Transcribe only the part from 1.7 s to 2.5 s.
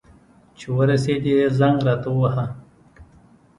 راته ووهه.